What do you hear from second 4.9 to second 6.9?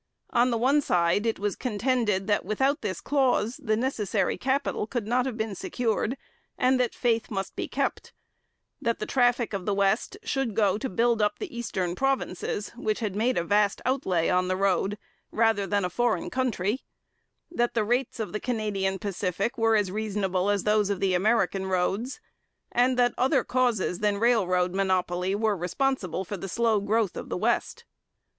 not have been secured and